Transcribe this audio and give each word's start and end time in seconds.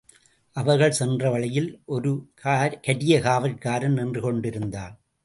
அவர்கள் 0.55 0.91
சென்ற 0.91 1.29
வழியில் 1.29 1.69
ஒரு 1.85 2.11
கரியகாவற்காரன் 2.85 3.93
நின்று 3.93 4.21
கொண்டிருந்தான். 4.21 4.95